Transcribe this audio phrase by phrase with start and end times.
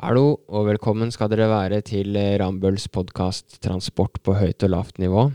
[0.00, 5.26] Hallo og velkommen skal dere være til Rambølls podkast 'Transport på høyt og lavt nivå'.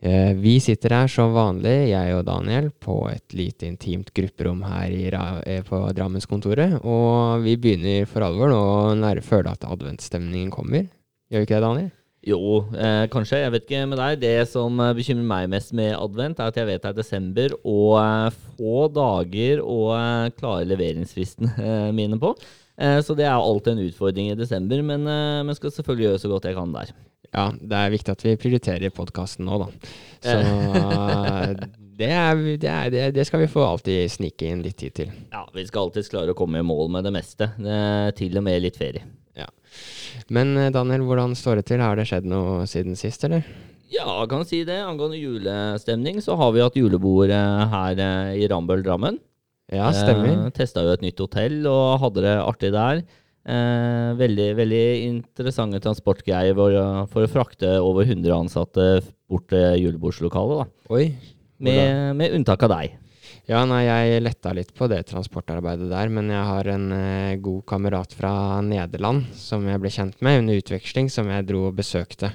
[0.00, 5.42] Eh, vi sitter her som vanlig, jeg og Daniel, på et lite intimt grupperom her
[5.44, 6.80] eh, på Drammenskontoret.
[6.88, 8.64] Og vi begynner for alvor nå
[8.96, 10.88] å føle at adventsstemningen kommer.
[11.28, 11.90] Gjør vi ikke det, Daniel?
[12.24, 13.44] Jo, eh, kanskje.
[13.44, 14.20] Jeg vet ikke med deg.
[14.24, 17.60] Det som eh, bekymrer meg mest med advent, er at jeg vet det er desember
[17.60, 22.38] og eh, få dager å eh, klare leveringsfristen mine på.
[22.76, 26.22] Eh, så det er alltid en utfordring i desember, men, jeg men skal selvfølgelig gjøre
[26.22, 26.94] så godt jeg kan der.
[27.32, 29.66] Ja, det er viktig at vi prioriterer podkasten nå, da.
[30.24, 30.36] Så
[32.00, 35.12] det, er, det, er, det, skal vi få alltid snike inn litt tid til.
[35.32, 37.50] Ja, vi skal alltids klare å komme i mål med det meste.
[38.16, 39.04] Til og med litt ferie.
[39.36, 39.48] Ja.
[40.32, 41.84] Men eh, Daniel, hvordan står det til?
[41.84, 43.44] Har det skjedd noe siden sist, eller?
[43.92, 44.78] Ja, jeg kan si det.
[44.86, 48.00] Angående julestemning, så har vi hatt julebord her
[48.34, 49.20] i Rambøll Drammen.
[49.72, 50.46] Ja, stemmer.
[50.46, 53.00] Eh, Testa jo et nytt hotell og hadde det artig der.
[53.46, 56.76] Eh, veldig, veldig interessante transportgreier for,
[57.12, 58.86] for, å frakte over 100 ansatte
[59.30, 60.62] bort til julebordslokalet.
[60.62, 60.94] da.
[60.94, 61.08] Oi.
[61.62, 62.96] Med, med, unntak av deg.
[63.46, 67.62] Ja, nei, jeg letta litt på det transportarbeidet der, men jeg har en eh, god
[67.70, 68.32] kamerat fra
[68.66, 72.32] Nederland som jeg ble kjent med under utveksling, som jeg dro og besøkte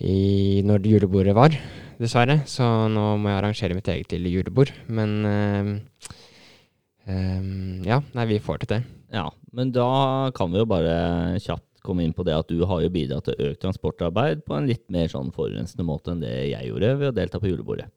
[0.00, 1.56] i, når julebordet var,
[2.00, 2.40] dessverre.
[2.48, 4.72] Så nå må jeg arrangere mitt eget lille julebord.
[4.88, 6.14] Men uh,
[7.04, 8.80] Um, ja, nei, vi får til det.
[9.14, 10.94] Ja, men da kan vi jo bare
[11.42, 14.68] kjapt komme inn på det at du har jo bidratt til økt transportarbeid på en
[14.70, 17.90] litt mer sånn forurensende måte enn det jeg gjorde ved å delta på julebordet.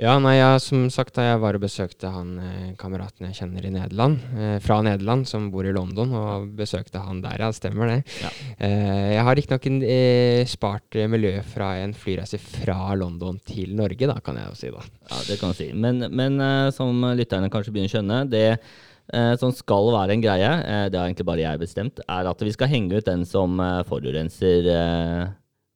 [0.00, 3.72] Ja, nei, ja, som sagt, jeg var og besøkte han eh, kameraten jeg kjenner i
[3.74, 7.98] Nederland, eh, fra Nederland, som bor i London, og besøkte han der, ja, stemmer det.
[8.22, 8.30] Ja.
[8.56, 14.08] Eh, jeg har riktignok eh, spart eh, miljøet fra en flyreise fra London til Norge,
[14.08, 14.86] da, kan jeg jo si, da.
[15.12, 15.68] Ja, det kan du si.
[15.76, 20.24] Men, men eh, som lytterne kanskje begynner å skjønne, det eh, som skal være en
[20.24, 20.50] greie,
[20.88, 23.60] det har egentlig bare jeg bestemt, er at vi skal henge ut den som
[23.92, 24.72] forurenser,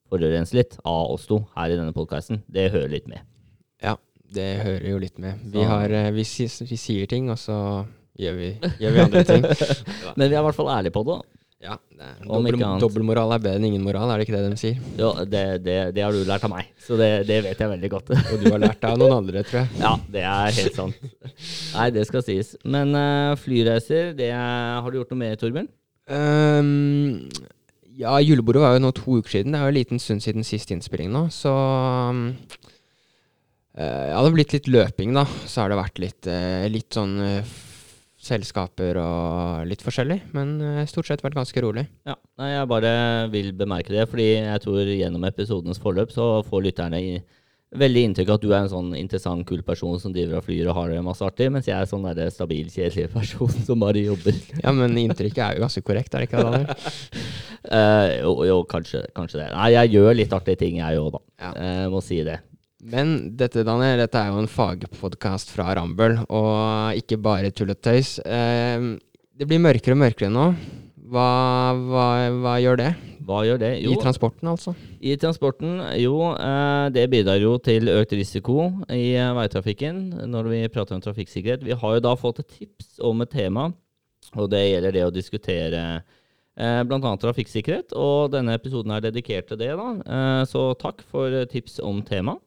[0.09, 2.43] forurenser litt av oss to her i denne podkasten.
[2.49, 3.23] Det hører litt med.
[3.85, 3.99] Ja,
[4.35, 5.47] det hører jo litt med.
[5.53, 6.25] Vi, har, eh, vi,
[6.71, 7.59] vi sier ting, og så
[8.19, 8.51] gjør vi,
[8.83, 9.47] gjør vi andre ting.
[10.19, 11.21] Men vi er i hvert fall ærlige på det.
[11.67, 11.79] Ja,
[12.29, 14.81] Dobbeltmoral er bedre enn ingen moral, er det ikke det de sier?
[15.01, 17.91] Jo, det, det, det har du lært av meg, så det, det, vet jeg veldig
[17.95, 18.13] godt.
[18.13, 19.71] og du har lært det av noen andre, tror jeg.
[19.87, 21.01] Ja, det er helt sant.
[21.73, 22.53] Nei, det skal sies.
[22.69, 25.71] Men uh, flyreiser, det er, har du gjort noe mer, Torbjørn?
[26.13, 27.25] Um,
[27.97, 29.57] ja, julebordet var jo nå to uker siden.
[29.57, 31.57] Det er jo en liten stund siden siste innspilling nå, så
[32.13, 32.27] um,
[33.85, 35.27] ja, det har blitt litt løping, da.
[35.45, 37.57] Så har det vært litt, uh, litt sånn uh,
[38.27, 40.21] selskaper og litt forskjellig.
[40.37, 40.57] Men
[40.91, 41.85] stort sett vært ganske rolig.
[42.09, 42.93] Ja, Jeg bare
[43.31, 47.13] vil bemerke det, fordi jeg tror gjennom episodens forløp så får lytterne i,
[47.75, 50.69] veldig inntrykk av at du er en sånn interessant, kul person som driver og flyr
[50.71, 54.05] og har det masse artig, mens jeg er sånn der stabil, kjedelig person som bare
[54.07, 54.37] jobber.
[54.65, 57.25] ja, men inntrykket er jo ganske korrekt, er det ikke det?
[58.23, 59.49] jo, jo kanskje, kanskje, det.
[59.55, 61.25] Nei, jeg gjør litt artige ting, jeg òg, da.
[61.43, 61.55] Ja.
[61.57, 62.41] Uh, må si det.
[62.87, 67.81] Men dette, Daniel, dette er jo en fagpodkast fra Rambøll, og ikke bare tull og
[67.83, 68.17] tøys.
[68.23, 68.93] Eh,
[69.37, 70.47] det blir mørkere og mørkere nå.
[71.07, 71.27] Hva,
[71.77, 72.93] hva, hva, gjør det?
[73.27, 73.73] Hva gjør det?
[73.83, 74.75] Jo, I transporten, altså?
[75.03, 76.15] I transporten, jo.
[76.35, 81.67] Eh, det bidrar jo til økt risiko i eh, veitrafikken når vi prater om trafikksikkerhet.
[81.67, 83.69] Vi har jo da fått et tips om et tema,
[84.35, 87.15] og det gjelder det å diskutere eh, bl.a.
[87.27, 87.99] trafikksikkerhet.
[87.99, 89.93] Og denne episoden er dedikert til det, da.
[90.07, 92.46] Eh, så takk for tips om temaet.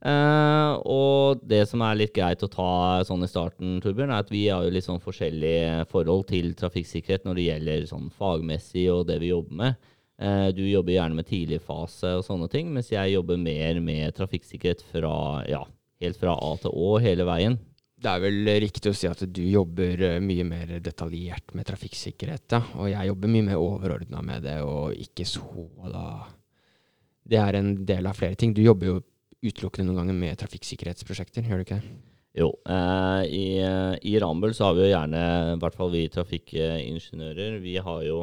[0.00, 4.30] Uh, og det som er litt greit å ta sånn i starten, Torbjørn, er at
[4.32, 9.04] vi har jo litt sånn forskjellige forhold til trafikksikkerhet når det gjelder sånn fagmessig og
[9.10, 9.90] det vi jobber med.
[10.20, 14.16] Uh, du jobber gjerne med tidlig fase og sånne ting, mens jeg jobber mer med
[14.16, 15.12] trafikksikkerhet fra,
[15.48, 15.66] ja,
[16.00, 17.60] helt fra A til Å hele veien.
[18.00, 22.46] Det er vel riktig å si at du jobber eh, mye mer detaljert med trafikksikkerhet,
[22.56, 22.62] ja.
[22.80, 26.04] Og jeg jobber mye mer overordna med det, og ikke så da
[27.30, 28.54] Det er en del av flere ting.
[28.56, 29.00] Du jobber jo
[29.44, 31.92] utelukkende noen ganger med trafikksikkerhetsprosjekter, gjør du ikke det?
[32.38, 32.52] Jo.
[32.70, 33.46] Eh, i,
[34.06, 35.22] I Rambøll så har vi jo gjerne,
[35.56, 38.20] i hvert fall vi trafikkingeniører, vi har jo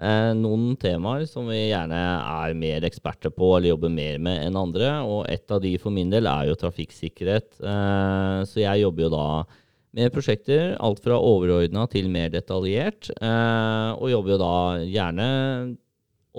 [0.00, 4.60] eh, noen temaer som vi gjerne er mer eksperter på eller jobber mer med enn
[4.60, 4.92] andre.
[5.06, 7.60] Og et av de for min del er jo trafikksikkerhet.
[7.62, 9.26] Eh, så jeg jobber jo da
[9.96, 13.10] med prosjekter, alt fra overordna til mer detaljert.
[13.16, 15.30] Eh, og jobber jo da gjerne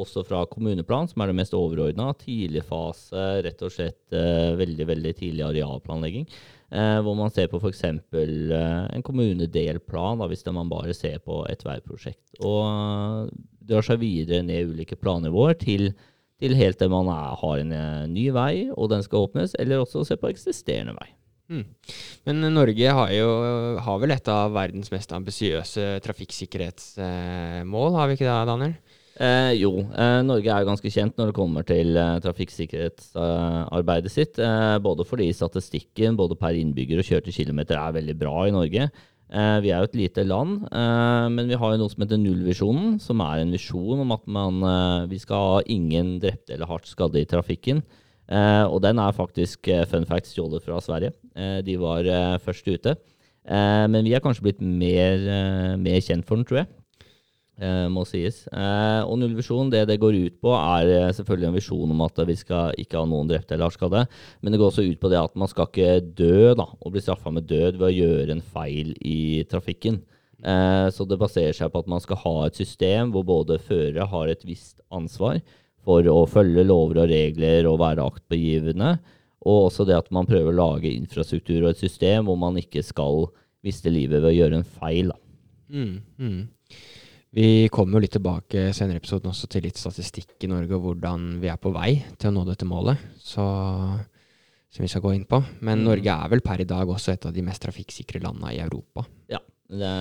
[0.02, 2.12] også fra kommuneplan, som er det mest overordna.
[2.20, 6.28] Tidlig fase, rett og slett eh, veldig veldig tidlig arealplanlegging.
[6.72, 7.84] Eh, hvor man ser på f.eks.
[7.84, 12.24] Eh, en kommunedelplan, da, hvis man bare ser på et veiprosjekt.
[12.40, 13.28] Og eh,
[13.72, 15.92] drar seg videre ned ulike plannivåer til,
[16.40, 17.74] til helt til man er, har en
[18.14, 21.10] ny vei, og den skal åpnes, eller også se på eksisterende vei.
[21.52, 21.66] Mm.
[22.30, 23.30] Men Norge har jo
[23.84, 28.74] har vel et av verdens mest ambisiøse trafikksikkerhetsmål, har vi ikke det, Daniel?
[29.22, 34.40] Eh, jo, eh, Norge er jo ganske kjent når det kommer til eh, trafikksikkerhetsarbeidet sitt.
[34.42, 38.88] Eh, både fordi statistikken både per innbygger og kjørte kilometer er veldig bra i Norge.
[38.90, 42.22] Eh, vi er jo et lite land, eh, men vi har jo noe som heter
[42.24, 44.66] nullvisjonen, som er en visjon om at man,
[45.12, 47.86] vi skal ha ingen drepte eller hardt skadde i trafikken.
[48.32, 51.12] og den er faktisk, fun fact, stjålet fra Sverige.
[51.66, 52.04] de var
[52.40, 52.96] først ute.
[53.46, 56.68] men vi er kanskje blitt mer, mer kjent for den, tror jeg.
[57.60, 58.46] Eh, må sies.
[58.50, 62.22] Eh, og nullvisjon, det det går ut på, er eh, selvfølgelig en visjon om at
[62.26, 64.06] vi skal ikke ha noen drepte eller skadde.
[64.42, 67.04] Men det går også ut på det at man skal ikke dø da, og bli
[67.04, 70.02] straffa med død ved å gjøre en feil i trafikken.
[70.42, 74.32] Så det baserer seg på at man skal ha et system hvor både førere har
[74.32, 75.38] et visst ansvar
[75.86, 78.96] for å følge lover og regler og være aktbegivende.
[79.46, 82.82] Og også det at man prøver å lage infrastruktur og et system hvor man ikke
[82.86, 83.28] skal
[83.62, 85.14] miste livet ved å gjøre en feil.
[85.14, 85.20] Da.
[85.78, 86.42] Mm, mm.
[87.32, 90.84] Vi kommer jo litt tilbake senere i episoden også til litt statistikk i Norge og
[90.84, 93.46] hvordan vi er på vei til å nå dette målet, så,
[94.68, 95.40] som vi skal gå inn på.
[95.64, 95.86] Men mm.
[95.88, 99.06] Norge er vel per i dag også et av de mest trafikksikre landene i Europa.
[99.32, 99.40] Ja,
[99.72, 99.92] det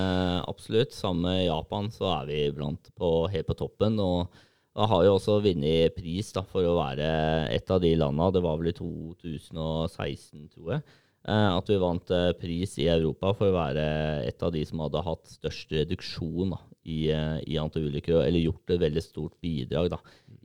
[0.51, 0.97] absolutt.
[0.97, 4.03] Sammen med Japan så er vi blant på, helt på toppen.
[4.03, 4.35] og
[4.75, 7.07] da har jo også vunnet pris da, for å være
[7.55, 8.31] et av de landene.
[8.35, 10.85] Det var vel i 2016, tror jeg.
[11.29, 13.87] Eh, at vi vant eh, pris i Europa for å være
[14.25, 18.43] et av de som hadde hatt størst reduksjon da, i, eh, i antall ulykker, eller
[18.43, 19.99] gjort et veldig stort bidrag da,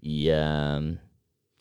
[0.04, 0.18] i,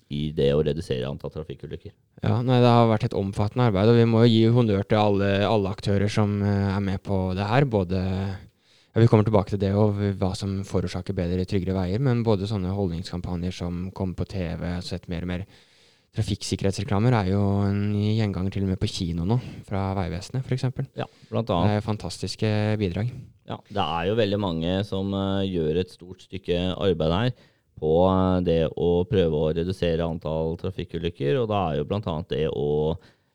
[0.08, 1.94] i, det å redusere antall trafikkulykker.
[2.24, 5.00] Ja, nei, Det har vært et omfattende arbeid, og vi må jo gi honnør til
[5.00, 7.66] alle, alle aktører som er med på det her.
[7.68, 12.24] både ja, Vi kommer tilbake til det og hva som forårsaker bedre, tryggere veier, men
[12.26, 15.46] både sånne holdningskampanjer som kommer på TV, sett mer og mer
[16.14, 20.68] Trafikksikkerhetsreklamer er jo en gjenganger til og med på kino nå, fra Vegvesenet f.eks.
[20.94, 21.72] Ja, blant annet.
[21.72, 23.08] Det er fantastiske bidrag.
[23.50, 27.32] Ja, det er jo veldig mange som uh, gjør et stort stykke arbeid her
[27.80, 31.40] på uh, det å prøve å redusere antall trafikkulykker.
[31.40, 32.14] Og da er jo bl.a.
[32.30, 32.68] det å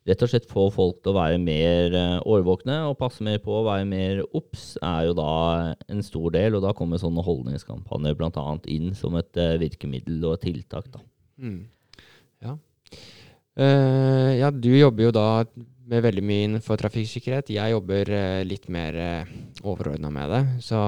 [0.07, 3.57] rett og slett få folk til å være mer uh, årvåkne og passe mer på
[3.57, 5.33] å være mer obs, er jo da
[5.91, 6.55] en stor del.
[6.55, 8.47] Og da kommer sånne holdningskampanjer bl.a.
[8.71, 10.87] inn som et virkemiddel og et tiltak.
[10.95, 11.03] da.
[11.43, 11.67] Mm.
[13.59, 15.25] Uh, ja, du jobber jo da
[15.89, 17.51] med veldig mye innenfor trafikksikkerhet.
[17.51, 19.33] Jeg jobber uh, litt mer uh, eh,
[19.67, 20.41] overordna med det.
[20.63, 20.79] Så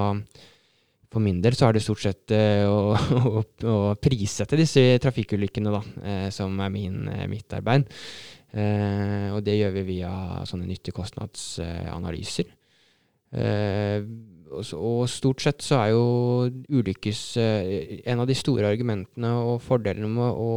[1.12, 2.94] for min del så er det stort sett å,
[3.34, 5.82] å, å, prissette disse trafikkulykkene, da,
[6.32, 7.90] som er min, mitt arbeid.
[8.56, 10.12] og det gjør vi via
[10.48, 12.48] sånne nyttekostnadsanalyser.
[14.80, 16.48] og stort sett så er jo
[16.80, 20.50] ulykkes En av de store argumentene og fordelene med å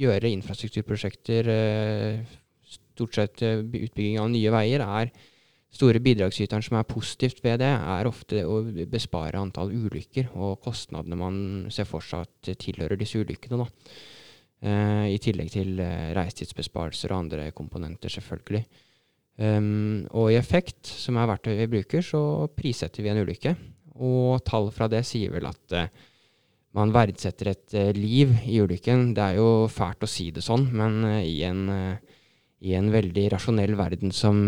[0.00, 5.12] gjøre infrastrukturprosjekter, eh, stort sett eh, utbygging av nye veier, er
[5.70, 11.18] store bidragsyteren som er positivt ved det, er ofte å bespare antall ulykker og kostnadene
[11.18, 11.36] man
[11.70, 13.62] ser for seg at tilhører disse ulykkene.
[13.62, 13.96] Da.
[14.66, 18.64] Eh, I tillegg til reisetidsbesparelser og andre komponenter, selvfølgelig.
[19.40, 22.20] Um, og i effekt, som er verktøyet vi bruker, så
[22.52, 23.54] prissetter vi en ulykke.
[24.04, 25.88] Og tall fra det sier vel at eh,
[26.76, 29.10] man verdsetter et uh, liv i ulykken.
[29.16, 32.18] Det er jo fælt å si det sånn, men uh, i, en, uh,
[32.62, 34.42] i, en, veldig rasjonell verden som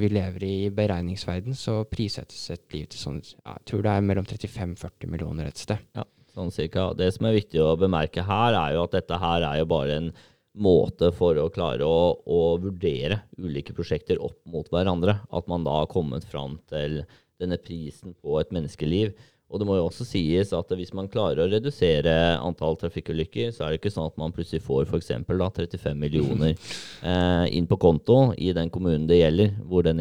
[0.00, 4.26] vi lever i beregningsverden, så prissettes et liv til sånn Jeg tror det er mellom
[4.26, 5.82] 35-40 millioner et sted.
[5.96, 6.90] Ja, sånn cirka.
[6.98, 10.02] Det som er viktig å bemerke her, er jo at dette her er jo bare
[10.02, 10.12] en
[10.60, 15.20] måte for å klare å, å vurdere ulike prosjekter opp mot hverandre.
[15.30, 17.04] At man da har kommet fram til
[17.40, 19.14] denne prisen på et menneskeliv.
[19.50, 23.66] Og det må jo også sies at hvis man klarer å redusere antall trafikkulykker, så
[23.66, 25.10] er det ikke sånn at man plutselig får f.eks.
[25.26, 26.54] 35 millioner
[27.10, 30.00] eh, inn på konto i den kommunen det gjelder, hvor den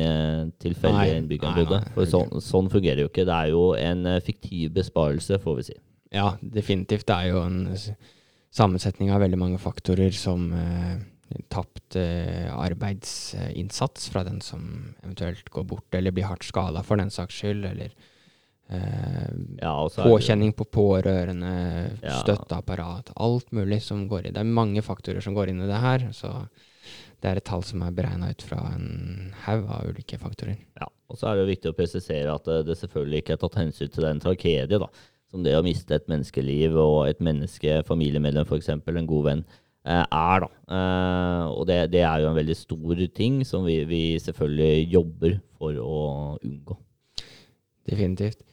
[0.61, 1.81] tilfeldige innbyggeren bodde.
[1.97, 3.25] For sånn, sånn, fungerer jo ikke.
[3.25, 5.77] Det er jo en eh, fiktiv besparelse, får vi si.
[6.13, 7.07] Ja, definitivt.
[7.09, 7.61] Det er jo en
[8.55, 10.99] sammensetning av veldig mange faktorer som eh,
[11.53, 17.13] tapt eh, arbeidsinnsats fra den som eventuelt går bort, eller blir hardt skada for den
[17.13, 17.93] saks skyld, eller
[18.69, 19.29] Eh,
[19.61, 21.51] ja, påkjenning på pårørende,
[22.03, 22.19] ja.
[22.21, 24.33] støtteapparat, alt mulig som går i.
[24.35, 26.05] Det er mange faktorer som går inn i det her.
[26.13, 26.29] Så
[27.19, 30.59] det er et tall som er beregna ut fra en haug av ulike faktorer.
[30.77, 33.89] Ja, og så er det viktig å presisere at det selvfølgelig ikke er tatt hensyn
[33.95, 34.89] til den tragedie da,
[35.33, 39.41] som det å miste et menneskeliv og et menneske, familiemedlem f.eks., en god venn,
[39.89, 40.45] eh, er.
[40.45, 40.51] da.
[40.77, 45.39] Eh, og det, det, er jo en veldig stor ting som vi, vi selvfølgelig jobber
[45.57, 46.03] for å
[46.37, 46.77] unngå.
[47.89, 48.45] Definitivt.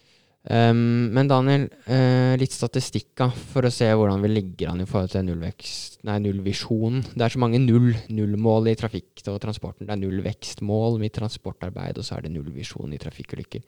[0.47, 3.19] Um, men Daniel, uh, litt statistikk
[3.50, 7.03] for å se hvordan vi ligger an i forhold til nullvekst, nei, nullvisjonen.
[7.17, 9.88] Det er så mange null, nullmål i trafikk og transporten.
[9.88, 13.65] Det er nullvekstmål i transportarbeid, og så er det nullvisjon i trafikkulykker.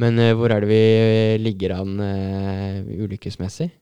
[0.00, 0.84] Men uh, hvor er det vi
[1.42, 3.72] ligger an uh, ulykkesmessig?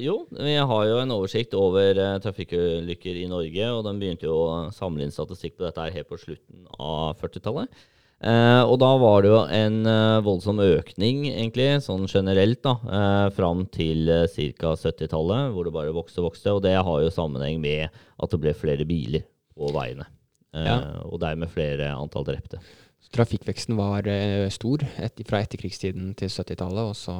[0.00, 4.54] jo, vi har jo en oversikt over trafikkulykker i Norge, og den begynte jo å
[4.72, 7.68] samle inn statistikk på dette her helt på slutten av 40-tallet.
[8.18, 13.26] Eh, og da var det jo en eh, voldsom økning, egentlig, sånn generelt, da, eh,
[13.36, 14.72] fram til eh, ca.
[14.74, 16.56] 70-tallet, hvor det bare vokste og vokste.
[16.56, 19.22] Og det har jo sammenheng med at det ble flere biler
[19.54, 20.08] på veiene.
[20.50, 20.78] Eh, ja.
[21.06, 22.58] Og dermed flere antall drepte.
[22.98, 27.14] Så trafikkveksten var eh, stor et, fra etterkrigstiden til 70-tallet, og så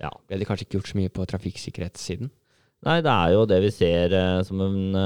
[0.00, 0.08] ja.
[0.24, 2.32] ble det kanskje ikke gjort så mye på trafikksikkerhetssiden?
[2.84, 4.14] Nei, det er jo det vi ser
[4.44, 4.96] som en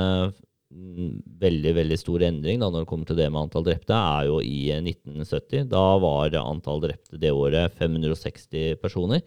[0.68, 4.40] veldig veldig stor endring da, når det kommer til det med antall drepte, er jo
[4.44, 5.68] i 1970.
[5.70, 9.24] Da var antall drepte det året 560 personer.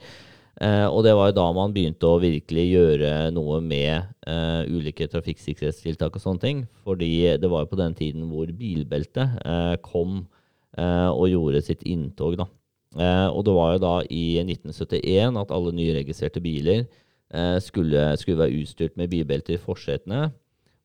[0.62, 5.08] Eh, og det var jo da man begynte å virkelig gjøre noe med eh, ulike
[5.10, 6.64] trafikksikkerhetstiltak og sånne ting.
[6.86, 10.26] Fordi det var jo på den tiden hvor bilbeltet eh, kom
[10.78, 12.38] eh, og gjorde sitt inntog.
[12.44, 12.50] da.
[13.00, 18.44] Eh, og det var jo da i 1971 at alle nyregistrerte biler eh, skulle, skulle
[18.44, 20.30] være utstyrt med bilbelter i forsetene.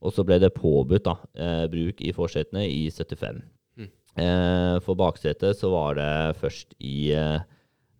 [0.06, 3.42] Og så ble det påbudt da, eh, bruk i forsetene i 75.
[3.76, 3.90] Mm.
[4.22, 7.40] Eh, for baksetet så var det først i eh,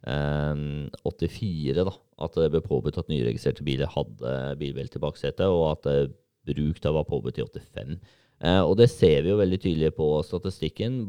[0.07, 5.91] 84 da, at det ble påbudt at nyregistrerte biler hadde bilbelte i baksetet, og at
[5.91, 6.07] eh,
[6.47, 7.99] bruk da var påbudt i 85.
[8.45, 11.01] Eh, og det ser vi jo veldig tydelig på statistikken,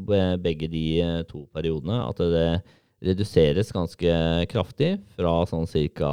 [0.42, 2.48] begge de eh, to periodene, at det
[3.04, 4.14] reduseres ganske
[4.50, 6.12] kraftig fra sånn ca.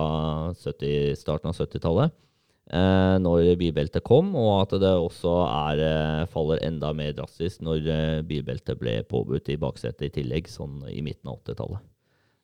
[0.53, 2.24] starten av 70-tallet eh,
[2.65, 8.21] når bilbeltet kom, og at det også er, eh, faller enda mer drastisk når eh,
[8.25, 11.83] bilbeltet ble påbudt i baksetet i tillegg, sånn i midten av 80-tallet.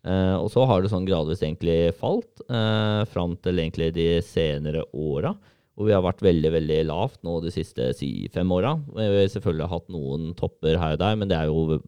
[0.01, 4.83] Eh, og så har det sånn gradvis egentlig falt eh, fram til egentlig de senere
[4.97, 5.35] åra.
[5.77, 8.75] Og vi har vært veldig veldig lavt nå de siste si, fem åra.
[8.95, 11.81] Vi har selvfølgelig hatt noen topper her og der, men det er jo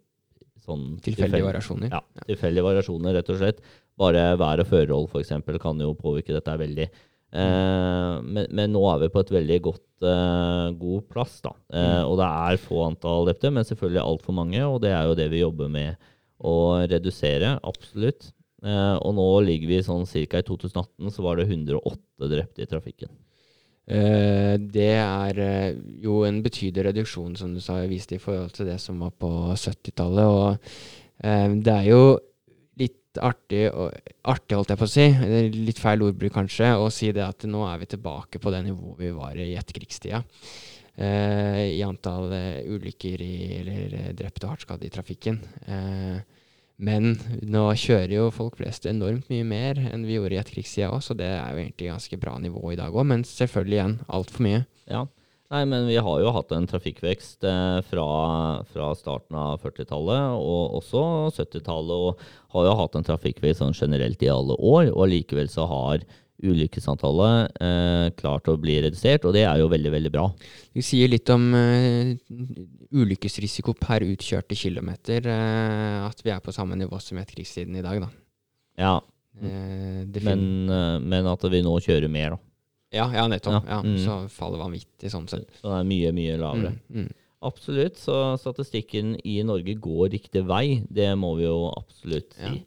[0.63, 1.91] sånn Tilfeldige variasjoner?
[1.91, 1.99] Ja,
[2.29, 3.65] tilfeldige variasjoner, rett og slett.
[3.99, 5.33] Bare vær og førehold f.eks.
[5.61, 6.87] kan jo påvirke dette veldig.
[7.33, 11.39] Eh, men, men, nå er vi på et veldig godt, uh, god plass.
[11.45, 11.53] da.
[11.73, 14.61] Uh, og det er få antall drepte, men selvfølgelig altfor mange.
[14.67, 16.09] Og det er jo det vi jobber med
[16.43, 16.55] å
[16.89, 17.57] redusere.
[17.63, 18.31] Absolutt.
[18.63, 20.39] Og nå ligger vi sånn ca.
[20.39, 23.09] i 2018 så var det 108 drepte i trafikken.
[24.71, 25.41] det er
[25.99, 29.33] jo en betydelig reduksjon, som du sa, viste i forhold til det som var på
[29.51, 30.31] 70-tallet.
[30.31, 31.99] Og det er jo
[33.21, 33.65] artig,
[34.23, 35.07] artig, holdt jeg på å si,
[35.53, 39.01] litt feil ordbruk kanskje, å si det at nå er vi tilbake på det nivået
[39.03, 40.23] vi var i etterkrigstida.
[40.93, 45.39] Eh, I antall uh, ulykker i, eller uh, drepte og hardt skadde i trafikken.
[45.65, 46.19] Eh,
[46.83, 47.15] men
[47.49, 51.15] nå kjører jo folk flest enormt mye mer enn vi gjorde i etterkrigstida òg, så
[51.17, 54.63] det er jo egentlig ganske bra nivå i dag òg, men selvfølgelig igjen altfor mye.
[54.89, 55.05] Ja,
[55.51, 58.07] Nei, men vi har jo hatt en trafikkvekst eh, fra,
[58.71, 61.03] fra, starten av 40-tallet og også
[61.35, 64.89] 70-tallet, og har jo hatt en trafikkvekst sånn generelt i alle år.
[64.95, 66.05] Og likevel så har
[66.43, 70.25] ulykkesantallet eh, klart å bli redusert, og det er jo veldig, veldig bra.
[70.75, 72.13] Du sier litt om eh,
[72.93, 78.03] ulykkesrisiko per utkjørte kilometer, eh, at vi er på samme nivå som etterkrigstiden i dag,
[78.03, 78.11] da.
[78.79, 80.47] Ja, uh, men,
[81.05, 82.52] men, at vi nå kjører mer, da.
[82.93, 83.67] Ja, ja nettopp.
[83.67, 83.81] Ja.
[83.83, 83.99] Mm.
[84.03, 85.49] Så faller vanvittig sånn sett.
[85.59, 86.73] Så det er mye, mye lavere.
[86.87, 87.05] Mm.
[87.05, 87.11] Mm.
[87.43, 87.99] Absolutt.
[87.99, 90.83] Så statistikken i Norge går riktig vei.
[90.87, 92.61] Det må vi jo absolutt si.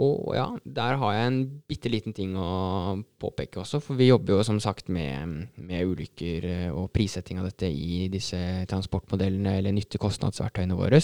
[0.00, 3.80] Og ja, der har jeg en bitte liten ting å påpeke også.
[3.82, 8.06] For vi jobber jo som sagt med, med ulykker eh, og prissetting av dette i
[8.12, 8.38] disse
[8.70, 11.02] transportmodellene eller nytte-kostnadsverktøyene våre.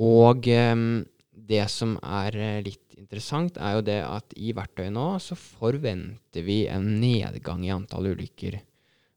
[0.00, 0.86] Og um,
[1.50, 6.44] det som er eh, litt interessant, er jo det at i verktøyet nå så forventer
[6.46, 8.60] vi en nedgang i antall ulykker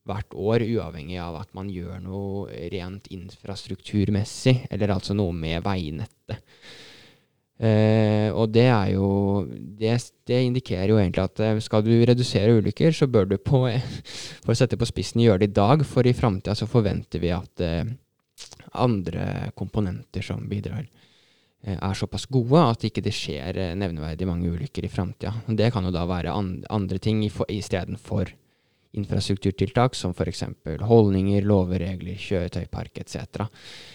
[0.08, 6.42] hvert år, uavhengig av at man gjør noe rent infrastrukturmessig, eller altså noe med veinettet.
[7.64, 9.08] Eh, og det er jo
[9.48, 9.94] det,
[10.28, 13.62] det, indikerer jo egentlig at eh, skal du redusere ulykker, så bør du på,
[14.44, 17.32] for å sette på spissen gjøre det i dag, for i framtida så forventer vi
[17.32, 17.86] at eh,
[18.74, 20.84] andre komponenter som bidrar
[21.64, 25.32] er såpass gode at ikke det skjer eh, nevneverdig mange ulykker i framtida.
[25.48, 28.34] Det kan jo da være andre ting istedenfor
[28.94, 30.44] infrastrukturtiltak, som f.eks.
[30.86, 33.48] holdninger, lover, regler, kjøretøypark etc.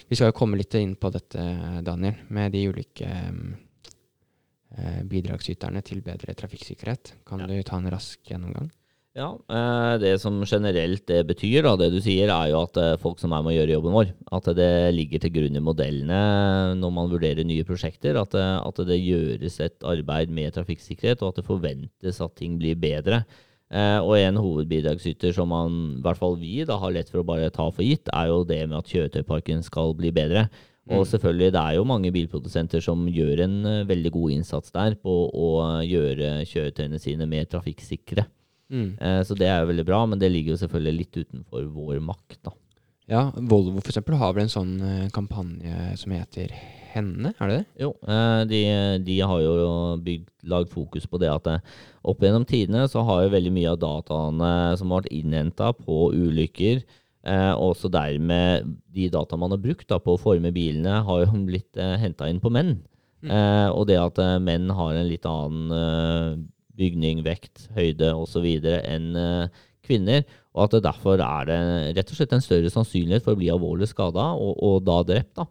[0.09, 1.45] Vi skal jo komme litt inn på dette,
[1.87, 7.15] Daniel, med de ulike eh, bidragsyterne til bedre trafikksikkerhet.
[7.29, 7.51] Kan ja.
[7.53, 8.73] du ta en rask gjennomgang?
[9.19, 12.99] Ja, eh, Det som generelt det betyr, da, det du sier, er jo at eh,
[13.03, 16.21] folk som er med å gjøre jobben vår, at det ligger til grunn i modellene
[16.79, 21.33] når man vurderer nye prosjekter, at det, at det gjøres et arbeid med trafikksikkerhet, og
[21.33, 23.25] at det forventes at ting blir bedre.
[23.75, 27.27] Eh, og en hovedbidragsyter som man, i hvert fall vi da, har lett for å
[27.27, 30.47] bare ta for gitt, er jo det med at kjøretøyparken skal bli bedre.
[30.89, 33.57] Og selvfølgelig, det er jo mange bilprodusenter som gjør en
[33.91, 35.49] veldig god innsats der på å
[35.85, 38.25] gjøre kjøretøyene sine mer trafikksikre.
[38.69, 38.91] Mm.
[39.01, 42.03] Uh, så det er jo veldig bra, men det ligger jo selvfølgelig litt utenfor vår
[42.05, 42.55] makt, da.
[43.09, 46.53] Ja, Volvo for eksempel har vel en sånn eh, kampanje som heter
[46.93, 47.67] Henne, er det det?
[47.81, 48.61] Jo, eh, de,
[49.07, 49.55] de har jo
[50.05, 51.63] bygd, lagd fokus på det at eh,
[52.05, 56.11] opp gjennom tidene så har jo veldig mye av dataene som har vært innhenta på
[56.17, 56.85] ulykker,
[57.25, 61.25] eh, og også dermed de dataene man har brukt da, på å forme bilene, har
[61.25, 62.77] jo blitt eh, henta inn på menn.
[63.25, 66.33] Eh, og det at eh, menn har en litt annen eh,
[66.79, 68.47] bygning, vekt, høyde osv.
[68.79, 71.61] enn eh, kvinner, og at det derfor er det
[71.99, 75.35] rett og slett en større sannsynlighet for å bli alvorlig skada, og, og da drept,
[75.39, 75.47] da,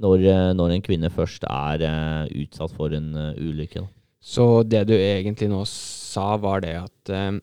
[0.00, 3.84] når, eh, når en kvinne først er eh, utsatt for en ulykke.
[3.84, 3.90] Da.
[4.20, 7.40] Så det du egentlig nå sa, var det at eh,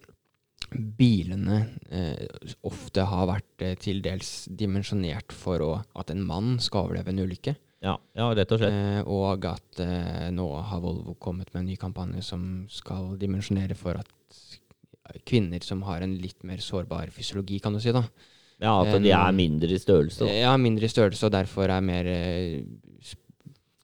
[0.72, 2.28] bilene eh,
[2.68, 7.24] ofte har vært eh, til dels dimensjonert for å, at en mann skal overleve en
[7.26, 7.56] ulykke.
[7.84, 8.74] Ja, ja, rett og slett.
[8.74, 12.42] Eh, og at eh, nå har Volvo kommet med en ny kampanje som
[12.74, 14.42] skal dimensjonere for at
[15.28, 18.04] kvinner som har en litt mer sårbar fysiologi, kan du si, da.
[18.58, 20.26] Ja, At de er mindre i størrelse.
[20.26, 20.34] Da.
[20.34, 22.64] Ja, mindre i størrelse, og derfor er mer eh,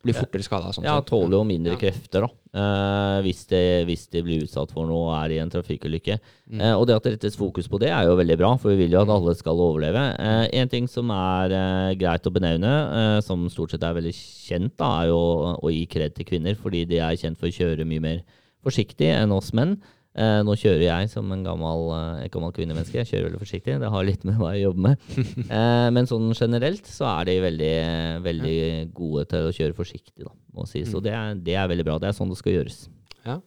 [0.04, 0.72] Blir fortere skada.
[0.76, 1.80] Sånn Ja, tåler jo mindre Ja.
[1.80, 2.30] krefter da,
[2.60, 6.20] eh, hvis, de, hvis de blir utsatt for noe og er i en trafikkulykke.
[6.52, 6.60] Mm.
[6.60, 8.84] Eh, og det at det rettes fokus på det, er jo veldig bra, for vi
[8.84, 10.04] vil jo at alle skal overleve.
[10.20, 14.14] Eh, en ting som er eh, greit å benevne, eh, som stort sett er veldig
[14.14, 17.56] kjent, da, er jo å gi kred til kvinner, fordi de er kjent for å
[17.56, 18.24] kjøre mye mer
[18.64, 19.78] forsiktig enn oss menn.
[20.14, 23.00] Eh, nå kjører jeg som en gammel, eh, gammel kvinnemenneske.
[23.02, 23.78] Jeg kjører veldig forsiktig.
[23.82, 25.08] Det har litt med hva jeg jobber med.
[25.54, 27.74] Eh, men sånn generelt så er de veldig,
[28.26, 28.60] veldig
[28.94, 30.94] gode til å kjøre forsiktig, da, må sies.
[30.94, 31.98] Og det er, det er veldig bra.
[32.02, 32.80] Det er sånn det skal gjøres.
[33.26, 33.40] Ja.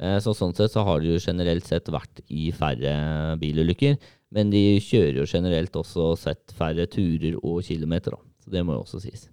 [0.00, 2.94] Eh, så sånn sett så har de jo generelt sett vært i færre
[3.40, 3.98] bilulykker.
[4.34, 8.22] Men de kjører jo generelt også sett færre turer og kilometer, da.
[8.42, 9.28] Så det må jo også sies.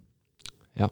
[0.78, 0.90] Ja.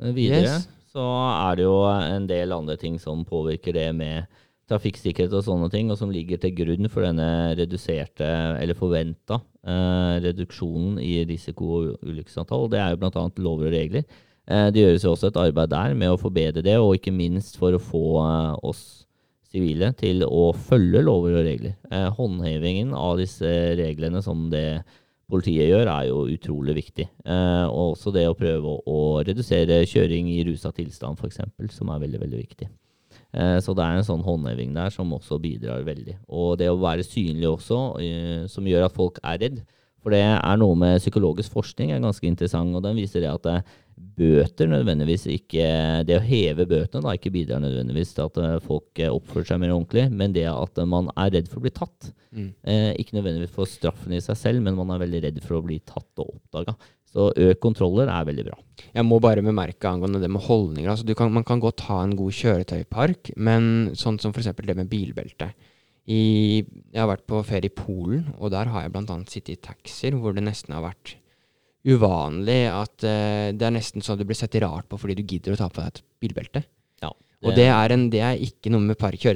[0.00, 0.68] Eh, Videre Yes.
[0.98, 4.26] Så er det jo en del andre ting som påvirker det med
[4.68, 8.26] trafikksikkerhet og sånne ting, og som ligger til grunn for denne reduserte,
[8.60, 12.68] eller forventa, eh, reduksjonen i risiko og ulykkesantall.
[12.72, 13.24] Det er jo bl.a.
[13.40, 14.04] lover og regler.
[14.48, 17.56] Eh, det gjøres jo også et arbeid der med å forbedre det, og ikke minst
[17.60, 18.82] for å få eh, oss
[19.48, 21.76] sivile til å følge lover og regler.
[21.88, 23.48] Eh, håndhevingen av disse
[23.80, 24.82] reglene som det
[25.28, 27.08] politiet gjør, er jo utrolig viktig.
[27.28, 31.42] Eh, og også det å prøve å, å redusere kjøring i rusa tilstand, f.eks.,
[31.76, 32.68] som er veldig, veldig viktig.
[33.36, 36.16] Eh, så det er en sånn håndheving der som også bidrar veldig.
[36.32, 39.60] Og det å være synlig også, eh, som gjør at folk er redd.
[40.02, 43.48] For det er noe med psykologisk forskning er ganske interessant, og den viser det at
[43.50, 43.76] eh,
[44.18, 45.66] bøter nødvendigvis ikke
[46.06, 49.62] Det å heve bøtene da ikke bidrar nødvendigvis til at eh, folk eh, oppfører seg
[49.62, 52.10] mer ordentlig, men det at man er redd for å bli tatt.
[52.30, 52.52] Mm.
[52.62, 55.64] Eh, ikke nødvendigvis for straffen i seg selv, men man er veldig redd for å
[55.66, 56.76] bli tatt og oppdaga.
[57.08, 58.58] Så økt kontroller er veldig bra.
[58.92, 60.90] Jeg må bare bemerke angående det med holdninger.
[60.92, 64.52] Altså, du kan, man kan godt ha en god kjøretøypark, men sånn som f.eks.
[64.60, 65.48] det med bilbelte.
[66.08, 69.16] I, jeg har vært på ferie i Polen, og der har jeg bl.a.
[69.28, 71.18] sittet i taxier hvor det nesten har vært
[71.88, 75.26] uvanlig at uh, det er nesten sånn at du blir sett rart på fordi du
[75.28, 76.64] gidder å ta på deg et bilbelte.
[77.46, 79.34] Og det er, en, det er ikke noe med par å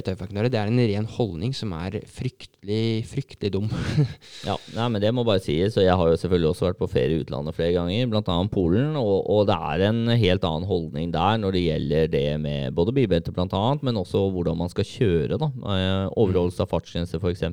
[0.51, 3.69] det er en ren holdning som er fryktelig, fryktelig dum.
[4.49, 5.77] Ja, nei, men det må bare sies.
[5.79, 8.35] Og jeg har jo selvfølgelig også vært på ferie i utlandet flere ganger, bl.a.
[8.51, 8.97] Polen.
[8.99, 12.95] Og, og det er en helt annen holdning der når det gjelder det med både
[12.97, 15.39] bilbelte bl.a., men også hvordan man skal kjøre.
[15.39, 15.51] da.
[15.63, 17.47] Eh, overholdelse av fartsgrense, f.eks.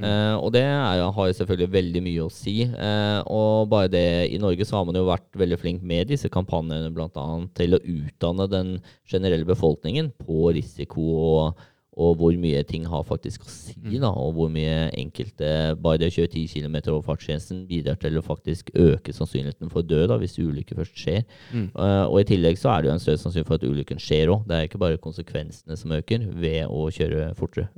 [0.00, 2.62] Eh, og det er, har selvfølgelig veldig mye å si.
[2.64, 6.30] Eh, og bare det I Norge så har man jo vært veldig flink med disse
[6.32, 7.26] kampanjene bl.a.
[7.58, 8.78] til å utdanne den
[9.08, 11.60] generelle befolkningen på risiko og,
[11.92, 13.76] og hvor mye ting har faktisk å si.
[14.00, 18.16] da, Og hvor mye enkelte Bare det å kjøre 10 km over fartsgrensen bidrar til
[18.16, 21.22] å faktisk øke sannsynligheten for død da, hvis ulykker først skjer.
[21.52, 21.68] Mm.
[21.68, 24.32] Eh, og i tillegg så er det jo en større sannsynlighet for at ulykken skjer
[24.32, 24.48] òg.
[24.48, 27.68] Det er ikke bare konsekvensene som øker ved å kjøre fortere.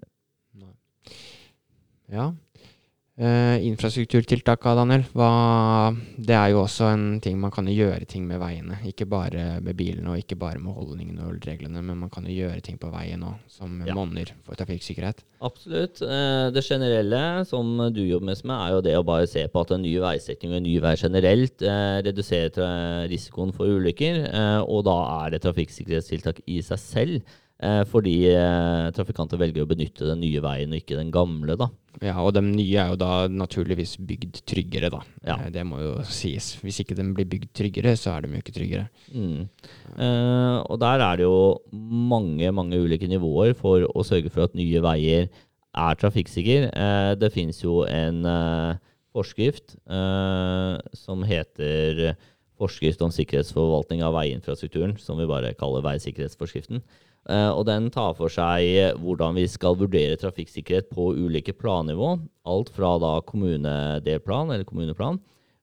[2.12, 2.32] Ja.
[3.16, 5.04] Eh, infrastrukturtiltak, Daniel.
[5.14, 8.80] Hva, det er jo også en ting man kan gjøre ting med veiene.
[8.90, 12.34] Ikke bare med bilene og ikke bare med holdningene og reglene, men man kan jo
[12.34, 13.94] gjøre ting på veien òg som Ja.
[13.94, 15.22] monner for trafikksikkerhet.
[15.40, 16.02] Absolutt.
[16.02, 19.60] Eh, Det generelle som du jobber mest med, er jo det å bare se på
[19.60, 24.26] at en ny veistrekning og en ny vei generelt eh, reduserer risikoen for ulykker.
[24.34, 27.22] eh, Og da er det trafikksikkerhetstiltak i seg selv.
[27.64, 31.56] Eh, fordi eh, trafikanter velger å benytte den nye veien og ikke den gamle.
[31.56, 31.70] da.
[32.02, 35.00] Ja, og de nye er jo da naturligvis bygd tryggere, da.
[35.24, 35.38] Ja.
[35.38, 36.54] Eh, Det må jo sies.
[36.60, 38.88] Hvis ikke de blir bygd tryggere, så er de jo ikke tryggere.
[39.14, 39.46] Mm.
[39.96, 44.58] Eh, og der er det jo mange mange ulike nivåer for å sørge for at
[44.58, 45.30] nye veier
[45.74, 46.68] er trafikksikre.
[46.68, 48.76] Eh, det finnes jo en eh,
[49.14, 52.14] forskrift eh, som heter
[52.54, 56.84] Forskrift om sikkerhetsforvaltning av veiinfrastrukturen, som vi bare kaller veisikkerhetsforskriften.
[57.24, 62.18] Eh, og den tar for seg hvordan vi skal vurdere trafikksikkerhet på ulike plannivå.
[62.44, 65.20] Alt fra da kommunedelplan eller kommuneplan,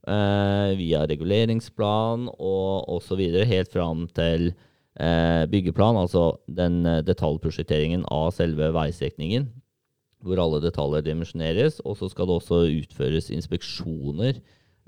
[0.07, 3.21] eh, via reguleringsplan og osv.
[3.45, 4.53] helt fram til
[4.97, 9.51] eh, byggeplan, altså den detaljprosjekteringen av selve veistrekningen.
[10.21, 11.79] Hvor alle detaljer dimensjoneres.
[11.85, 14.41] Og så skal det også utføres inspeksjoner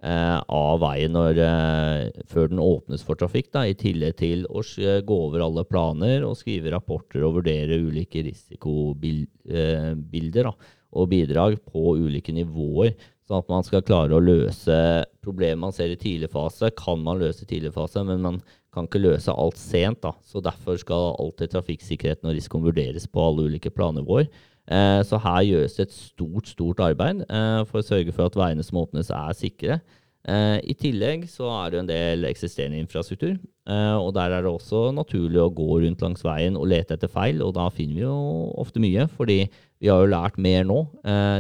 [0.04, 4.62] av veien når, eh, før den åpnes for trafikk, da, i tillegg til å
[5.06, 10.54] gå over alle planer og skrive rapporter og vurdere ulike risikobilder da,
[10.94, 12.94] og bidrag på ulike nivåer.
[13.24, 14.76] Sånn at man skal klare å løse
[15.24, 18.42] problemer man ser i tidlig fase, kan man løse i tidlig fase, men man
[18.74, 20.02] kan ikke løse alt sent.
[20.02, 20.12] da.
[20.26, 24.28] Så Derfor skal alltid trafikksikkerheten og risikoen vurderes på alle ulike plannivåer.
[24.72, 28.38] Eh, så her gjøres det et stort stort arbeid eh, for å sørge for at
[28.40, 29.80] veiene som åpnes, er sikre.
[30.24, 33.36] Eh, I tillegg så er det en del eksisterende infrastruktur.
[33.68, 37.42] og der er det også naturlig å gå rundt langs veien og lete etter feil.
[37.44, 38.16] Og da finner vi jo
[38.60, 39.46] ofte mye, fordi
[39.80, 40.80] vi har jo lært mer nå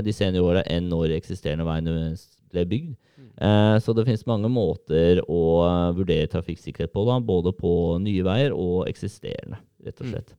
[0.03, 2.15] de senere åra enn når eksisterende veiene
[2.51, 2.93] ble bygd.
[3.83, 5.41] Så det finnes mange måter å
[5.97, 10.35] vurdere trafikksikkerhet på, da, både på nye veier og eksisterende, rett og slett.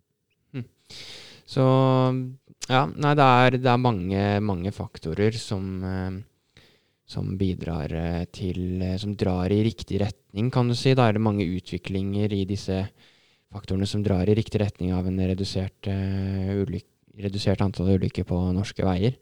[1.44, 1.64] Så
[2.64, 6.62] ja, nei, det er, det er mange, mange faktorer som, eh,
[7.04, 10.94] som bidrar eh, til eh, Som drar i riktig retning, kan du si.
[10.96, 12.86] Da er det mange utviklinger i disse
[13.52, 16.88] faktorene som drar i riktig retning av en redusert, uh, ulyk,
[17.20, 19.14] redusert antall ulykker på norske veier.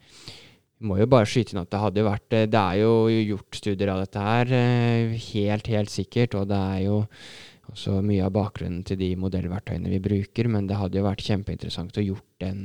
[0.79, 3.93] Vi må jo bare skyte inn at det hadde vært Det er jo gjort studier
[3.93, 4.55] av dette her,
[5.35, 6.39] helt, helt sikkert.
[6.39, 7.05] Og det er jo
[7.69, 10.49] også mye av bakgrunnen til de modellverktøyene vi bruker.
[10.49, 12.65] Men det hadde jo vært kjempeinteressant å gjort en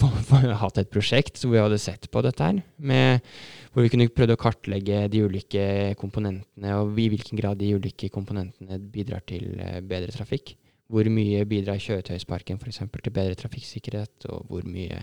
[0.00, 2.60] hatt et prosjekt hvor vi hadde sett på dette her.
[2.78, 3.20] Med,
[3.72, 8.08] hvor vi kunne prøvd å kartlegge de ulike komponentene, og i hvilken grad de ulike
[8.12, 10.56] komponentene bidrar til eh, bedre trafikk.
[10.92, 12.82] Hvor mye bidrar kjøretøysparken f.eks.
[12.84, 15.00] til bedre trafikksikkerhet, og hvor mye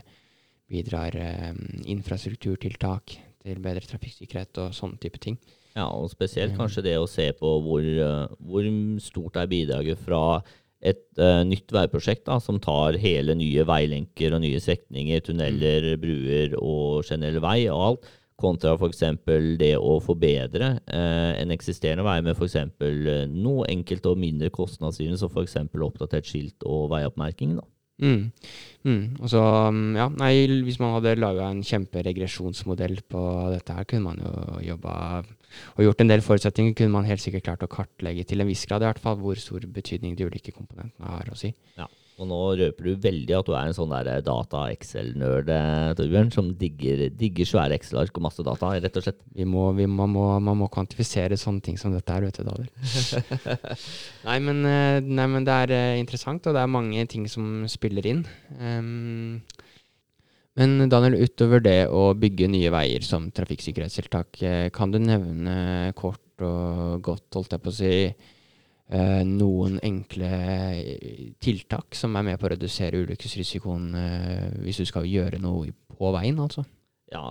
[0.70, 1.16] bidrar
[1.50, 5.40] um, infrastrukturtiltak til bedre trafikksikkerhet og sånne type ting.
[5.74, 8.68] Ja, og spesielt kanskje det å se på hvor, eh, hvor
[9.02, 10.42] stort er bidraget fra
[10.80, 16.56] et uh, nytt veiprosjekt da, som tar hele nye veilenker og nye strekninger, tunneler, bruer
[16.60, 19.02] og generell vei og alt, kontra f.eks.
[19.60, 22.56] det å forbedre uh, en eksisterende vei med f.eks.
[22.80, 25.60] Uh, noe enkelt og mindre kostnadsgivende, som f.eks.
[25.90, 27.60] oppdatert skilt og veioppmerking.
[27.60, 27.68] da.
[28.00, 28.32] Mm.
[28.88, 29.04] Mm.
[29.20, 29.42] Og så,
[29.76, 30.32] mm, ja, nei,
[30.64, 34.96] hvis man hadde laga en kjemperegresjonsmodell på dette her, kunne man jo jobba
[35.76, 38.66] og gjort en del forutsetninger, kunne man helt sikkert klart å kartlegge til en viss
[38.70, 41.54] grad i hvert fall hvor stor betydning de ulike komponentene har å si.
[41.80, 41.90] Ja.
[42.20, 46.50] Og nå røper du veldig at du er en sånn der data-Excel-nerd, eh, Torbjørn, som
[46.60, 49.22] digger, digger svære Excel-ark og masse data, rett og slett.
[49.38, 52.50] Vi må, vi, man, må, man må kvantifisere sånne ting som dette her, vet du,
[52.50, 52.68] Daler.
[54.28, 57.64] nei, men, eh, nei, men det er eh, interessant, og det er mange ting som
[57.72, 58.26] spiller inn.
[58.60, 59.40] Um,
[60.60, 66.44] men Daniel, utover det å bygge nye veier som trafikksikkerhetstiltak, eh, kan du nevne kort
[66.44, 67.92] og godt, holdt jeg på å si,
[68.90, 70.32] eh, noen enkle
[70.76, 73.88] eh, tiltak som er med på å redusere ulykkesrisikoen
[74.66, 76.66] hvis du skal gjøre noe på veien, altså?
[77.10, 77.24] Ja,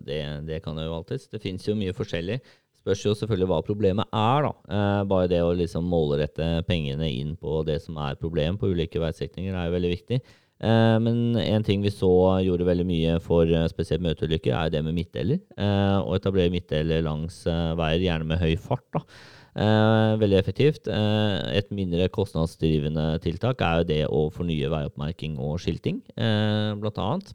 [0.00, 1.28] det, det kan jeg jo alltids.
[1.28, 2.40] Det finnes jo mye forskjellig.
[2.80, 5.04] Spørs jo selvfølgelig hva problemet er, da.
[5.06, 9.52] Bare det å liksom målrette pengene inn på det som er problem på ulike veistrekninger,
[9.52, 10.18] er jo veldig viktig.
[10.60, 12.12] Eh, men en ting vi så
[12.44, 15.40] gjorde veldig mye for eh, spesielt møteulykker, er det med midtdeler.
[15.56, 18.88] Eh, å etablere midtdeler langs veier, gjerne med høy fart.
[18.96, 19.04] da.
[19.50, 20.86] Eh, veldig effektivt.
[20.86, 26.98] Eh, et mindre kostnadsdrivende tiltak er jo det å fornye veioppmerking og skilting, eh, blant
[26.98, 27.34] annet.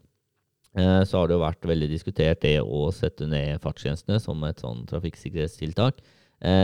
[0.76, 4.84] Så har det jo vært veldig diskutert det å sette ned fartsgrensene som et sånn
[4.84, 6.02] trafikksikkerhetstiltak.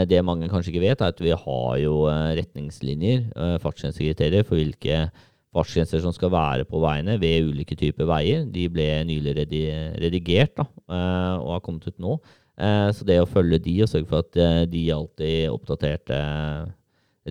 [0.05, 2.05] Det mange kanskje ikke vet, er at vi har jo
[2.37, 3.33] retningslinjer,
[3.65, 5.11] fartsgrensekriterier, for hvilke
[5.53, 8.47] fartsgrenser som skal være på veiene ved ulike typer veier.
[8.49, 12.17] De ble nylig redigert da, eh, og har kommet ut nå.
[12.57, 16.19] Eh, så det å følge de og sørge for at eh, de alltid oppdaterte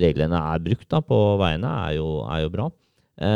[0.01, 2.69] reglene er brukt da, på veiene, er jo, er jo bra.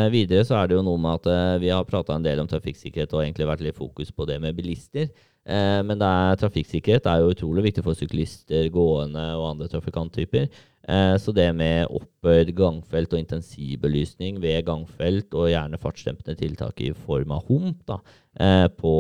[0.09, 3.11] Videre så er det jo noe med at vi har prata en del om trafikksikkerhet
[3.13, 5.11] og egentlig vært litt fokus på det med bilister.
[5.45, 10.47] Men er, trafikksikkerhet er jo utrolig viktig for syklister, gående og andre trafikanttyper.
[10.85, 16.91] Eh, så det med opphøyd gangfelt og intensivbelysning ved gangfelt, og gjerne fartsdempende tiltak i
[16.93, 17.99] form av hump da,
[18.39, 18.93] eh, på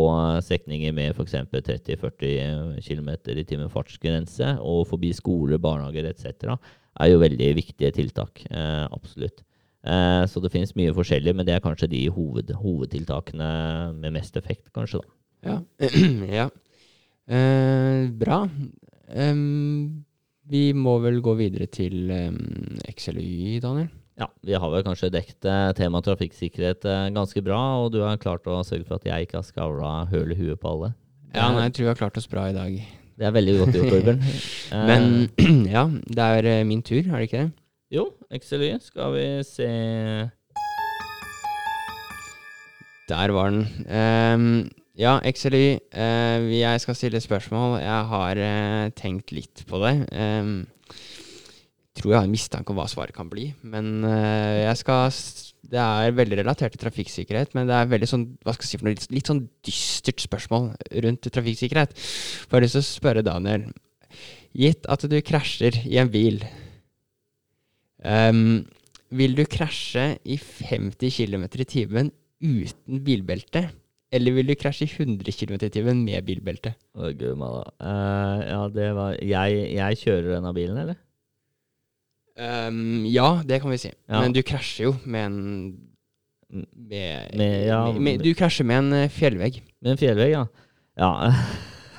[0.45, 1.35] strekninger med f.eks.
[1.53, 6.57] 30-40 km i timen fartsgrense, og forbi skoler, barnehager etc.,
[6.95, 8.45] er jo veldig viktige tiltak.
[8.49, 9.43] Eh, absolutt.
[9.85, 13.49] Så det finnes mye forskjellig, men det er kanskje de hoved, hovedtiltakene
[13.93, 14.97] med mest effekt, kanskje.
[15.03, 15.11] da.
[15.45, 15.59] Ja.
[16.39, 16.47] ja.
[17.29, 18.47] Eh, bra.
[19.13, 20.04] Um,
[20.51, 22.37] vi må vel gå videre til um,
[22.91, 23.89] XLY, Daniel?
[24.15, 28.21] Ja, vi har vel kanskje dekket uh, temaet trafikksikkerhet uh, ganske bra, og du har
[28.21, 30.93] klart å sørge for at jeg ikke har skavla høl i huet på alle.
[31.35, 32.77] Ja, nei, jeg tror vi har klart oss bra i dag.
[33.15, 34.23] Det er veldig godt gjort, Torbjørn.
[34.89, 35.11] Men
[35.75, 37.51] ja, det er uh, min tur, er det ikke det?
[37.95, 38.71] Jo, XLY.
[38.81, 39.67] Skal vi se
[43.05, 43.67] Der var den.
[43.85, 45.65] Um, ja, XLY.
[45.91, 47.79] Eh, jeg skal stille spørsmål.
[47.83, 49.95] Jeg har eh, tenkt litt på det.
[50.15, 50.51] Eh,
[51.95, 53.49] tror jeg har en mistanke om hva svaret kan bli.
[53.63, 55.13] Men uh, jeg skal
[55.65, 58.79] Det er veldig relatert til trafikksikkerhet, men det er veldig sånn, hva skal jeg si
[58.79, 60.67] for noe, litt, litt sånn dystert spørsmål
[61.05, 61.95] rundt trafikksikkerhet.
[61.95, 63.65] For jeg har lyst til å spørre Daniel.
[64.55, 66.43] Gitt at du krasjer i en bil,
[68.05, 68.61] um,
[69.15, 72.13] vil du krasje i 50 km i timen
[72.45, 73.65] uten bilbelte?
[74.13, 76.75] Eller vil du krasje i 100 km i timen med bilbelte?
[76.95, 77.41] Å, gud.
[77.41, 81.01] Uh, ja, det var jeg, jeg kjører denne bilen, eller?
[82.35, 83.91] Um, ja, det kan vi si.
[83.91, 84.21] Ja.
[84.21, 85.37] Men du krasjer jo med en
[86.55, 89.63] med, Med- ja, med, Du krasjer med en eh, fjellvegg.
[89.81, 90.45] Med en fjellvegg, ja.
[90.95, 91.09] Ja,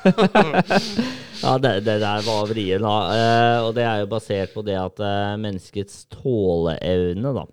[1.43, 2.95] ja det, det der var vrien, da.
[3.13, 7.45] Eh, og det er jo basert på det at eh, menneskets tåleevne, da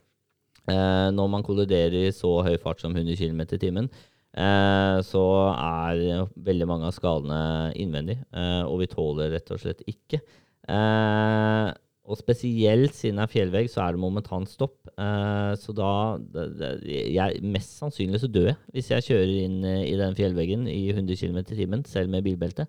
[0.72, 3.90] eh, Når man kolliderer i så høy fart som 100 km i timen,
[4.34, 7.42] så er veldig mange av skadene
[7.78, 10.22] innvendig, eh, og vi tåler rett og slett ikke.
[10.72, 11.70] Eh,
[12.04, 14.76] og spesielt siden det er fjellvegg, så er det momentant stopp.
[15.00, 15.92] Eh, så da
[16.84, 20.82] jeg, Mest sannsynlig så dør jeg hvis jeg kjører inn eh, i den fjellveggen i
[20.92, 22.68] 100 km i timen, selv med bilbelte.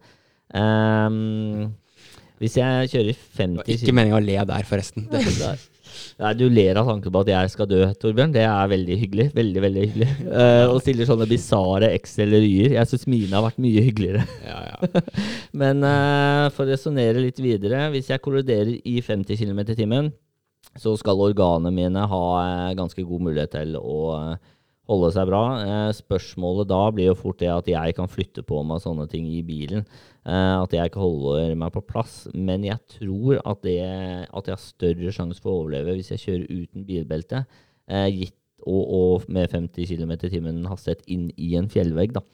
[2.39, 5.09] Hvis jeg kjører i 50 km ikke meninga å le der, forresten.
[5.11, 5.25] Det,
[6.21, 6.33] Nei.
[6.39, 8.35] Du ler av tanken på at jeg skal dø, Torbjørn.
[8.35, 9.29] Det er veldig hyggelig.
[9.37, 10.09] Veldig, veldig hyggelig.
[10.27, 12.77] Uh, og stiller sånne bisarre X-eller-y-er.
[12.79, 14.27] Jeg syns mine har vært mye hyggeligere.
[14.47, 15.05] ja, ja.
[15.61, 20.11] Men uh, for å resonnere litt videre Hvis jeg kolliderer i 50 km i timen,
[20.81, 23.99] så skal organene mine ha eh, ganske god mulighet til å
[24.91, 25.43] holde seg bra.
[25.65, 29.27] Eh, spørsmålet da blir jo fort det at jeg kan flytte på meg sånne ting
[29.31, 29.87] i bilen.
[30.25, 32.25] Eh, at jeg ikke holder meg på plass.
[32.35, 33.81] Men jeg tror at, det,
[34.29, 37.45] at jeg har større sjanse for å overleve hvis jeg kjører uten bilbelte,
[37.89, 42.15] eh, gitt og, og med 50 km i timen hastighet inn i en fjellvegg.
[42.17, 42.25] da.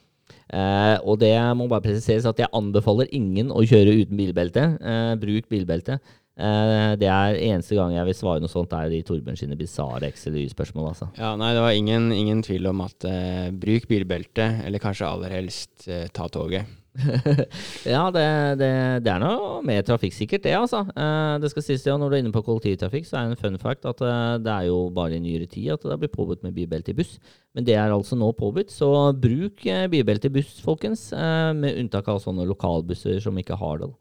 [0.51, 4.65] Eh, og det må bare presiseres at jeg anbefaler ingen å kjøre uten bilbelte.
[4.79, 5.99] Eh, bruk bilbelte.
[6.39, 10.11] Eh, det er eneste gang jeg vil svare noe sånt, er i Torbjørn sine bisarre
[10.13, 10.91] XLY-spørsmål.
[10.93, 11.09] altså.
[11.19, 15.35] ja, nei, det var ingen, ingen tvil om at eh, bruk bilbelte, eller kanskje aller
[15.35, 16.77] helst eh, ta toget.
[17.87, 18.23] ja, det,
[18.59, 18.71] det,
[19.05, 20.81] det er noe mer trafikksikkert, det, altså.
[20.91, 23.41] Eh, det skal sies, ja, Når du er inne på kollektivtrafikk, så er det en
[23.41, 26.43] fun fact at eh, det er jo bare i nyere tid at det blir påbudt
[26.43, 27.15] med bilbelte i buss.
[27.55, 31.09] Men det er altså nå påbudt, så bruk eh, bilbelte i buss, folkens.
[31.11, 33.91] Med unntak av sånne lokalbusser som ikke har det.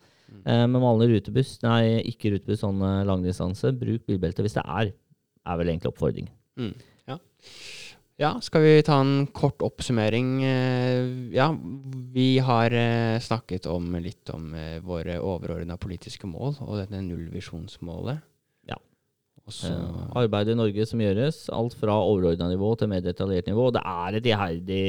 [0.44, 4.92] Eh, men vanlig rutebuss, nei, ikke rutebuss, sånn eh, langdistanse, bruk bilbelte hvis det er.
[5.48, 6.28] Er vel egentlig oppfordring.
[6.60, 6.72] Mm,
[7.08, 7.16] ja.
[8.20, 10.32] ja, skal vi ta en kort oppsummering?
[10.44, 11.50] Eh, Ja,
[12.14, 14.50] vi har eh, snakket om litt om
[14.86, 18.20] våre overordna politiske mål og dette nullvisjonsmålet.
[18.68, 18.78] Ja.
[19.50, 23.70] Eh, arbeidet i Norge som gjøres, alt fra overordna nivå til mer detaljert nivå.
[23.74, 24.84] Det er et iherdig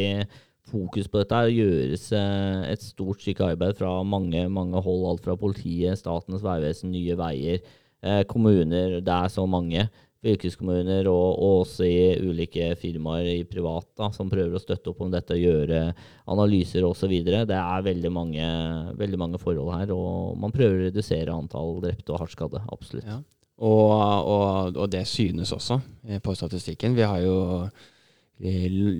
[0.69, 1.41] fokus på dette.
[1.47, 5.07] Det gjøres eh, et stort stykke arbeid fra mange, mange hold.
[5.09, 7.59] Alt fra politiet, Statens vegvesen, Nye Veier,
[8.03, 8.99] eh, kommuner.
[9.01, 9.87] Det er så mange.
[10.21, 14.99] Fylkeskommuner og, og også i ulike firmaer i privat da, som prøver å støtte opp
[15.01, 15.79] om dette, gjøre
[16.29, 17.15] analyser osv.
[17.25, 18.49] Det er veldig mange,
[19.01, 22.61] veldig mange forhold her, og man prøver å redusere antall drepte og hardt skadde.
[22.69, 23.09] Absolutt.
[23.09, 23.17] Ja.
[23.61, 26.95] Og, og, og det synes også eh, på statistikken.
[26.97, 27.35] Vi har jo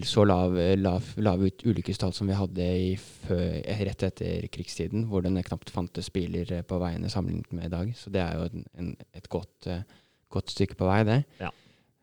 [0.06, 5.08] så lav, lav, lave ut- ulykkestall som vi hadde i fø, eh, rett etter krigstiden,
[5.10, 7.95] hvor det knapt fantes biler eh, på veiene sammenlignet med i dag.
[7.97, 9.82] Så det er jo en, en, et godt, eh,
[10.30, 11.23] godt stykke på vei, det.
[11.41, 11.49] Ja.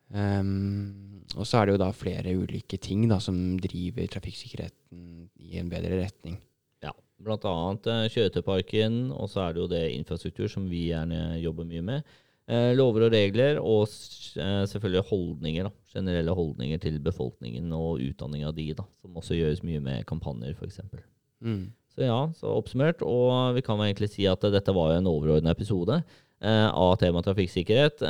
[0.09, 5.59] Um, og så er det jo da flere ulike ting da, som driver trafikksikkerheten i
[5.61, 6.39] en bedre retning.
[6.83, 6.95] Ja,
[7.29, 11.85] annet eh, kjøretøyparken, og så er det jo det infrastruktur som vi gjerne jobber mye
[11.85, 12.17] med.
[12.49, 13.83] Eh, lover og regler, og
[14.41, 15.69] eh, selvfølgelig holdninger.
[15.69, 20.07] da, Generelle holdninger til befolkningen og utdanning av de, da, som også gjøres mye med
[20.09, 20.81] kampanjer, f.eks.
[21.45, 21.67] Mm.
[21.93, 25.53] Så ja, så oppsummert, og vi kan egentlig si at dette var jo en overordna
[25.53, 26.03] episode.
[26.41, 28.03] av temaet trafikksikkerhet.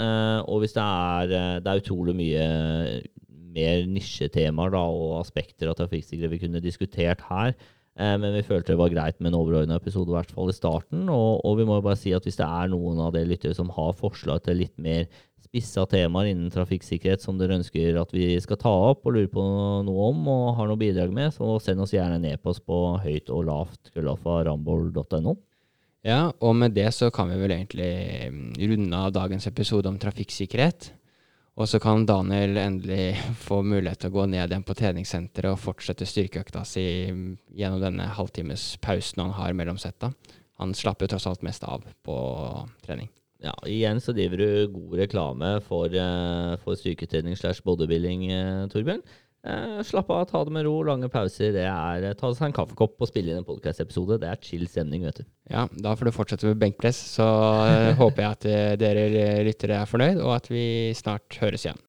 [0.45, 2.43] og hvis det er, det er utrolig mye
[3.55, 7.55] mer nisjetemaer og aspekter av trafikksikkerhet vi kunne diskutert her.
[7.99, 11.09] Men vi følte det var greit med en overordna episode, i hvert fall i starten.
[11.11, 13.73] Og, og, vi må bare si at hvis det er noen av dere lyttere som
[13.75, 15.09] har forslag til litt mer
[15.49, 19.45] spissa temaer innen trafikksikkerhet som dere ønsker at vi skal ta opp og lurer på
[19.87, 23.33] noe om og har noe bidrag med, så send oss gjerne en e-post på høyt
[23.35, 25.35] og lavt krøllalfa.ramboll.no.
[26.07, 27.91] Ja, og med det så kan vi vel egentlig
[28.71, 30.93] runde av dagens episode om trafikksikkerhet.
[31.59, 35.63] Og så kan Daniel endelig få mulighet til å gå ned igjen på treningssenteret og
[35.63, 40.13] fortsette styrkeøkta si mm, gjennom denne halvtimespausen han har mellom setta.
[40.63, 42.19] Han slapper jo tross alt mest av på
[42.87, 43.11] trening.
[43.43, 49.05] Ja, igjen så driver du god reklame for, uh, for styrketrening slash bodybuilding, uh, Torbjørn.
[49.49, 51.55] Uh, slapp av, ta det med ro, lange pauser.
[51.57, 54.21] Det er Ta seg en kaffekopp og spille inn en podkast-episode.
[54.21, 55.29] Det er chill stemning, vet du.
[55.49, 57.01] Ja, da får du fortsette med benkpress.
[57.17, 57.27] Så
[58.03, 59.09] håper jeg at dere
[59.49, 60.65] lyttere er fornøyd, og at vi
[60.99, 61.81] snart høres igjen.